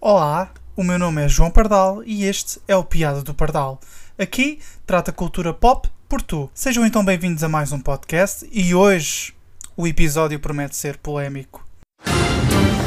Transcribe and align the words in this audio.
Olá, 0.00 0.52
o 0.76 0.84
meu 0.84 0.98
nome 0.98 1.24
é 1.24 1.28
João 1.28 1.50
Pardal 1.50 2.02
e 2.04 2.24
este 2.24 2.60
é 2.68 2.76
o 2.76 2.84
Piada 2.84 3.22
do 3.22 3.32
Pardal. 3.32 3.80
Aqui 4.18 4.58
trata 4.86 5.10
cultura 5.10 5.54
pop 5.54 5.88
por 6.08 6.20
tu. 6.20 6.50
Sejam 6.52 6.84
então 6.84 7.04
bem-vindos 7.04 7.42
a 7.42 7.48
mais 7.48 7.72
um 7.72 7.80
podcast 7.80 8.48
e 8.52 8.74
hoje 8.74 9.32
o 9.76 9.86
episódio 9.86 10.38
promete 10.38 10.76
ser 10.76 10.98
polémico. 10.98 11.66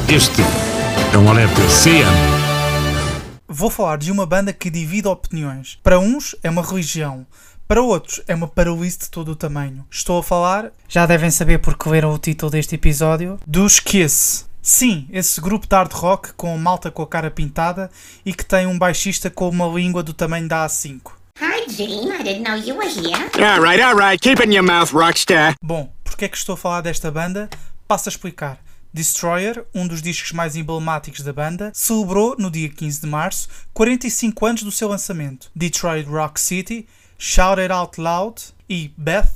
Este 0.08 0.42
é 1.12 1.18
um 1.18 1.28
alerta 1.28 1.60
CM. 1.82 2.42
Vou 3.54 3.68
falar 3.68 3.98
de 3.98 4.10
uma 4.10 4.24
banda 4.24 4.50
que 4.50 4.70
divide 4.70 5.06
opiniões. 5.06 5.78
Para 5.82 5.98
uns 5.98 6.34
é 6.42 6.48
uma 6.48 6.62
religião, 6.62 7.26
para 7.72 7.80
outros 7.80 8.20
é 8.28 8.34
uma 8.34 8.46
paralice 8.46 8.98
de 8.98 9.10
todo 9.10 9.32
o 9.32 9.34
tamanho. 9.34 9.86
Estou 9.90 10.18
a 10.18 10.22
falar, 10.22 10.70
já 10.86 11.06
devem 11.06 11.30
saber 11.30 11.56
porque 11.56 11.88
leram 11.88 12.12
o 12.12 12.18
título 12.18 12.50
deste 12.50 12.74
episódio, 12.74 13.40
dos 13.46 13.80
Kiss. 13.80 14.44
Sim, 14.60 15.08
esse 15.10 15.40
grupo 15.40 15.66
de 15.66 15.74
hard 15.74 15.90
rock 15.90 16.34
com 16.34 16.54
malta 16.58 16.90
com 16.90 17.00
a 17.00 17.06
cara 17.06 17.30
pintada 17.30 17.90
e 18.26 18.34
que 18.34 18.44
tem 18.44 18.66
um 18.66 18.78
baixista 18.78 19.30
com 19.30 19.48
uma 19.48 19.66
língua 19.68 20.02
do 20.02 20.12
tamanho 20.12 20.46
da 20.46 20.66
A5. 20.66 21.12
Hi, 21.40 21.66
Gene. 21.66 22.10
I 22.10 22.22
didn't 22.22 22.42
know 22.42 22.58
you 22.58 22.76
were 22.76 22.86
here. 22.86 23.30
All 23.42 23.62
right, 23.62 23.82
all 23.82 23.96
right. 23.96 24.20
Keep 24.20 24.44
in 24.44 24.54
your 24.54 24.62
mouth, 24.62 24.92
rockstar. 24.92 25.54
Bom, 25.64 25.90
porque 26.04 26.26
é 26.26 26.28
que 26.28 26.36
estou 26.36 26.52
a 26.52 26.58
falar 26.58 26.82
desta 26.82 27.10
banda? 27.10 27.48
Passo 27.88 28.06
a 28.06 28.10
explicar. 28.10 28.58
Destroyer, 28.92 29.64
um 29.74 29.86
dos 29.86 30.02
discos 30.02 30.32
mais 30.32 30.56
emblemáticos 30.56 31.22
da 31.22 31.32
banda, 31.32 31.72
celebrou, 31.74 32.36
no 32.38 32.50
dia 32.50 32.68
15 32.68 33.00
de 33.00 33.06
março, 33.06 33.48
45 33.72 34.44
anos 34.44 34.62
do 34.62 34.70
seu 34.70 34.88
lançamento. 34.88 35.50
Detroit 35.56 36.06
Rock 36.06 36.38
City, 36.38 36.86
Shout 37.24 37.60
It 37.60 37.72
Out 37.72 38.00
Loud 38.00 38.42
e 38.68 38.92
Beth 38.96 39.30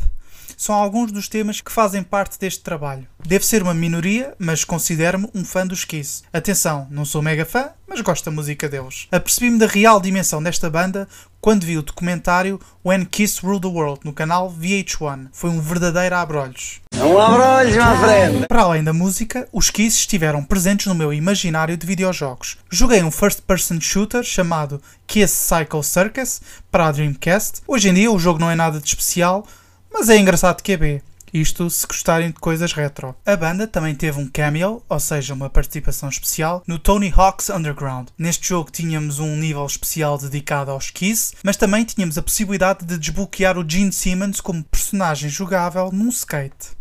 são 0.57 0.75
alguns 0.75 1.13
dos 1.13 1.29
temas 1.29 1.60
que 1.60 1.71
fazem 1.71 2.02
parte 2.02 2.37
deste 2.37 2.60
trabalho. 2.60 3.07
Devo 3.24 3.45
ser 3.45 3.63
uma 3.63 3.73
minoria, 3.73 4.35
mas 4.41 4.65
considero-me 4.65 5.30
um 5.33 5.45
fã 5.45 5.65
dos 5.65 5.85
Kiss. 5.85 6.25
Atenção, 6.33 6.88
não 6.91 7.05
sou 7.05 7.23
mega 7.23 7.47
fã, 7.47 7.71
mas 7.87 8.01
gosto 8.01 8.25
da 8.25 8.33
música 8.33 8.69
deles. 8.69 9.07
Apercebi-me 9.13 9.60
da 9.60 9.69
real 9.69 10.01
dimensão 10.01 10.43
desta 10.43 10.69
banda 10.69 11.07
quando 11.41 11.63
vi 11.63 11.79
o 11.79 11.83
documentário 11.83 12.60
When 12.85 13.05
Kiss 13.05 13.41
Ruled 13.41 13.63
the 13.63 13.69
World 13.69 14.01
no 14.03 14.13
canal 14.13 14.53
VH1. 14.53 15.29
Foi 15.30 15.51
um 15.51 15.60
verdadeiro 15.60 16.16
abrolhos. 16.16 16.80
Um 17.07 17.21
abrolho, 17.21 17.71
my 17.71 17.96
friend. 18.01 18.46
Para 18.49 18.62
além 18.62 18.82
da 18.82 18.93
música, 18.93 19.49
os 19.52 19.71
Kiss 19.71 19.96
estiveram 19.96 20.43
presentes 20.43 20.87
no 20.87 20.95
meu 20.95 21.13
imaginário 21.13 21.76
de 21.76 21.87
videojogos. 21.87 22.59
Joguei 22.68 23.01
um 23.04 23.13
first-person 23.13 23.80
shooter 23.80 24.24
chamado 24.24 24.82
Kiss 25.07 25.32
Cycle 25.32 25.85
Circus 25.85 26.40
para 26.68 26.88
a 26.88 26.93
Dreamcast. 26.93 27.63
Hoje 27.65 27.90
em 27.90 27.95
dia 27.95 28.10
o 28.10 28.18
jogo 28.18 28.40
não 28.40 28.51
é 28.51 28.57
nada 28.57 28.80
de 28.80 28.88
especial, 28.88 29.46
mas 29.93 30.09
é 30.09 30.18
engraçado 30.18 30.63
que 30.63 30.73
é 30.73 30.76
B. 30.76 31.02
Isto 31.32 31.69
se 31.69 31.87
gostarem 31.87 32.29
de 32.29 32.35
coisas 32.35 32.73
retro. 32.73 33.15
A 33.24 33.37
banda 33.37 33.66
também 33.66 33.95
teve 33.95 34.19
um 34.19 34.29
cameo, 34.29 34.82
ou 34.88 35.01
seja, 35.01 35.35
uma 35.35 35.51
participação 35.51 36.09
especial, 36.09 36.63
no 36.66 36.79
Tony 36.79 37.13
Hawk's 37.15 37.51
Underground. 37.51 38.09
Neste 38.16 38.49
jogo 38.49 38.71
tínhamos 38.71 39.19
um 39.19 39.37
nível 39.37 39.66
especial 39.66 40.16
dedicado 40.19 40.71
aos 40.71 40.91
Kiss, 40.91 41.35
mas 41.43 41.57
também 41.57 41.85
tínhamos 41.85 42.16
a 42.16 42.23
possibilidade 42.23 42.85
de 42.85 42.97
desbloquear 42.97 43.59
o 43.59 43.69
Gene 43.69 43.93
Simmons 43.93 44.41
como 44.41 44.65
personagem 44.65 45.29
jogável 45.29 45.91
num 45.93 46.09
skate. 46.09 46.77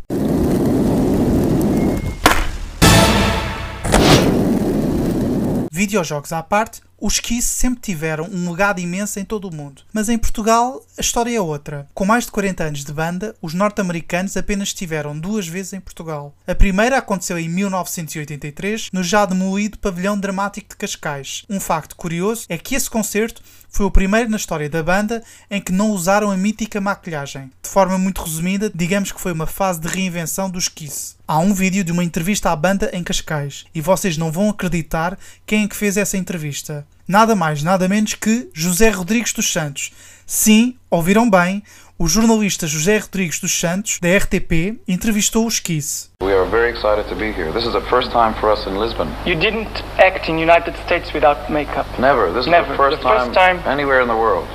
Videojogos 5.71 6.31
à 6.31 6.41
parte, 6.41 6.81
os 6.99 7.19
Kiss 7.19 7.47
sempre 7.47 7.81
tiveram 7.81 8.25
um 8.31 8.49
legado 8.49 8.79
imenso 8.79 9.19
em 9.19 9.25
todo 9.25 9.49
o 9.49 9.53
mundo. 9.53 9.83
Mas 9.91 10.09
em 10.09 10.17
Portugal, 10.17 10.81
a 10.97 11.01
história 11.01 11.35
é 11.35 11.41
outra. 11.41 11.88
Com 11.93 12.05
mais 12.05 12.25
de 12.25 12.31
40 12.31 12.63
anos 12.63 12.85
de 12.85 12.93
banda, 12.93 13.35
os 13.41 13.53
norte-americanos 13.53 14.38
apenas 14.38 14.69
estiveram 14.69 15.17
duas 15.17 15.47
vezes 15.47 15.73
em 15.73 15.79
Portugal. 15.79 16.33
A 16.47 16.55
primeira 16.55 16.97
aconteceu 16.97 17.38
em 17.38 17.49
1983, 17.49 18.89
no 18.94 19.03
já 19.03 19.25
demolido 19.25 19.78
Pavilhão 19.78 20.19
Dramático 20.19 20.69
de 20.69 20.75
Cascais. 20.78 21.44
Um 21.50 21.59
facto 21.59 21.95
curioso 21.95 22.45
é 22.50 22.57
que 22.57 22.75
esse 22.75 22.89
concerto 22.89 23.41
foi 23.75 23.85
o 23.85 23.91
primeiro 23.91 24.29
na 24.29 24.38
história 24.38 24.69
da 24.69 24.81
banda 24.81 25.22
em 25.51 25.59
que 25.59 25.73
não 25.73 25.91
usaram 25.91 26.31
a 26.31 26.38
mítica 26.38 26.79
maquilhagem. 26.79 27.51
De 27.62 27.69
forma 27.69 27.97
muito 27.97 28.23
resumida, 28.23 28.72
digamos 28.73 29.12
que 29.12 29.19
foi 29.19 29.33
uma 29.33 29.45
fase 29.45 29.81
de 29.81 29.89
reinvenção 29.89 30.50
dos 30.50 30.69
Kiss. 30.69 31.16
Há 31.27 31.39
um 31.39 31.53
vídeo 31.53 31.83
de 31.83 31.91
uma 31.91 32.03
entrevista 32.03 32.51
à 32.51 32.56
banda 32.56 32.89
em 32.94 33.03
Cascais 33.03 33.66
e 33.75 33.81
vocês 33.81 34.16
não 34.16 34.31
vão 34.31 34.50
acreditar 34.50 35.17
quem 35.45 35.66
é 35.66 35.67
que 35.67 35.75
fez 35.75 35.97
essa 35.97 36.16
entrevista. 36.16 36.88
Nada 37.07 37.35
mais, 37.35 37.61
nada 37.61 37.88
menos 37.88 38.13
que 38.16 38.49
José 38.53 38.89
Rodrigues 38.89 39.31
dos 39.33 39.51
Santos. 39.51 39.91
Sim, 40.25 40.75
ouviram 40.89 41.29
bem, 41.29 41.61
o 41.99 42.07
jornalista 42.07 42.66
José 42.66 42.97
Rodrigues 42.97 43.39
dos 43.39 43.57
Santos, 43.57 43.99
da 44.01 44.07
RTP, 44.17 44.79
entrevistou 44.88 45.45
os 45.45 45.59
Kiss. 45.59 46.09
We 46.23 46.33
are 46.33 46.49
very 46.49 46.71
excited 46.71 47.07
to 47.07 47.15
be 47.15 47.25
here. 47.31 47.51
This 47.53 47.63
is 47.65 47.73
the 47.73 47.88
first 47.89 48.09
time 48.11 48.33
for 48.39 48.51
us 48.51 48.65
in 48.65 48.79
Lisbon. 48.79 49.07
You 49.25 49.35
didn't 49.39 49.69
act 49.99 50.29
in 50.29 50.38
United 50.41 50.75
States 50.85 51.13
without 51.13 51.49
makeup. 51.51 51.85
Never. 51.99 52.31
This 52.33 52.45
is 52.45 52.51
Never. 52.51 52.69
the 52.71 52.75
first, 52.75 52.97
The 53.01 53.07
first 53.07 53.33
time, 53.33 53.59
time- 53.61 53.69
anywhere 53.71 54.01
in 54.01 54.07
the 54.07 54.15
world. 54.15 54.47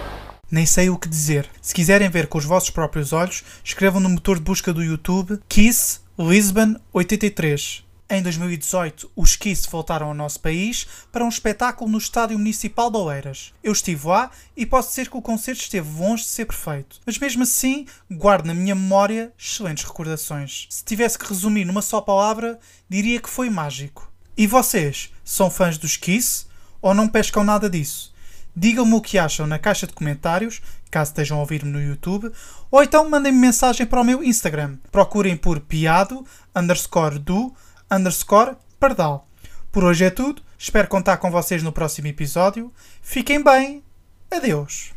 Nem 0.50 0.66
sei 0.66 0.91
o 0.91 0.99
que 0.99 1.09
dizer. 1.09 1.49
Se 1.62 1.72
quiserem 1.72 2.10
ver 2.10 2.27
com 2.27 2.37
os 2.37 2.44
vossos 2.44 2.71
próprios 2.71 3.12
olhos, 3.12 3.44
escrevam 3.62 4.00
no 4.00 4.09
motor 4.09 4.37
de 4.39 4.43
busca 4.43 4.72
do 4.72 4.83
YouTube 4.83 5.39
Kiss 5.49 6.00
Lisbon 6.19 6.75
83. 6.93 7.84
Em 8.12 8.21
2018, 8.25 9.09
os 9.15 9.37
Kiss 9.37 9.71
voltaram 9.71 10.09
ao 10.09 10.15
nosso 10.15 10.41
país 10.41 10.84
para 11.12 11.25
um 11.25 11.28
espetáculo 11.28 11.88
no 11.88 11.97
Estádio 11.97 12.37
Municipal 12.37 12.91
de 12.91 12.97
Oeiras. 12.97 13.54
Eu 13.62 13.71
estive 13.71 14.09
lá 14.09 14.32
e 14.56 14.66
posso 14.66 14.88
dizer 14.88 15.09
que 15.09 15.16
o 15.16 15.22
concerto 15.22 15.62
esteve 15.62 15.88
longe 15.97 16.25
de 16.25 16.28
ser 16.28 16.44
perfeito. 16.44 16.98
Mas 17.06 17.16
mesmo 17.19 17.44
assim, 17.44 17.87
guardo 18.10 18.47
na 18.47 18.53
minha 18.53 18.75
memória 18.75 19.32
excelentes 19.38 19.84
recordações. 19.84 20.66
Se 20.69 20.84
tivesse 20.84 21.16
que 21.16 21.28
resumir 21.28 21.65
numa 21.65 21.82
só 21.82 22.00
palavra, 22.00 22.59
diria 22.88 23.21
que 23.21 23.31
foi 23.31 23.48
mágico. 23.48 24.10
E 24.37 24.44
vocês, 24.44 25.12
são 25.25 25.48
fãs 25.48 25.78
dos 25.78 25.97
Kiss 25.97 26.47
ou 26.82 26.92
não 26.92 27.06
pescam 27.06 27.44
nada 27.44 27.71
disso? 27.71 28.12
Digam-me 28.56 28.94
o 28.94 29.00
que 29.00 29.19
acham 29.19 29.47
na 29.47 29.56
caixa 29.56 29.87
de 29.87 29.92
comentários, 29.92 30.60
caso 30.91 31.12
estejam 31.12 31.37
a 31.37 31.41
ouvir-me 31.41 31.71
no 31.71 31.81
YouTube, 31.81 32.32
ou 32.72 32.82
então 32.82 33.09
mandem-me 33.09 33.38
mensagem 33.38 33.87
para 33.87 34.00
o 34.00 34.04
meu 34.04 34.21
Instagram. 34.25 34.78
Procurem 34.91 35.37
por 35.37 35.60
piado, 35.60 36.27
underscore 36.56 37.21
do, 37.21 37.54
underscore 37.91 38.56
pardal. 38.78 39.28
Por 39.73 39.84
hoje 39.84 40.05
é 40.05 40.11
tudo, 40.11 40.43
espero 40.59 40.89
contar 40.89 41.17
com 41.19 41.31
vocês 41.31 41.62
no 41.62 41.73
próximo 41.73 42.09
episódio. 42.09 42.73
Fiquem 43.03 43.43
bem, 43.43 43.83
adeus. 44.31 44.93